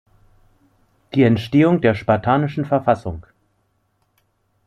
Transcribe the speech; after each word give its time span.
Die 1.13 1.21
Entstehung 1.21 1.79
der 1.79 1.93
spartanischen 1.93 2.65
Verfassung“. 2.65 3.27